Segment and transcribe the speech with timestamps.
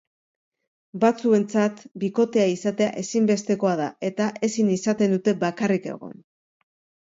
[1.03, 6.21] Batzuentzat bikotea izatea ezinbestekoa da eta ezin izaten dute bakarrik egon.